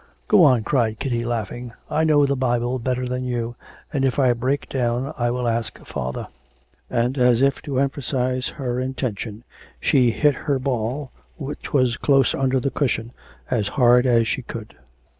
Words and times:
'Go 0.27 0.43
on,' 0.45 0.63
cried 0.63 0.97
Kitty, 0.97 1.23
laughing. 1.23 1.73
'I 1.91 2.05
know 2.05 2.25
the 2.25 2.35
Bible 2.35 2.79
better 2.79 3.07
than 3.07 3.23
you, 3.23 3.55
and 3.93 4.03
if 4.03 4.17
I 4.17 4.33
break 4.33 4.67
down 4.67 5.13
I 5.15 5.29
will 5.29 5.47
ask 5.47 5.77
father.' 5.85 6.27
And 6.89 7.19
as 7.19 7.43
if 7.43 7.61
to 7.61 7.77
emphasise 7.79 8.47
her 8.57 8.79
intention, 8.79 9.43
she 9.79 10.09
hit 10.09 10.33
her 10.49 10.57
ball, 10.57 11.11
which 11.37 11.71
was 11.71 11.97
close 11.97 12.33
under 12.33 12.59
the 12.59 12.71
cushion, 12.71 13.11
as 13.51 13.67
hard 13.77 14.07
as 14.07 14.27
she 14.27 14.41
could. 14.41 14.75